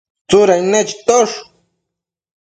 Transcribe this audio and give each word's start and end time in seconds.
Tsudain 0.27 0.65
nechitosh 0.71 1.35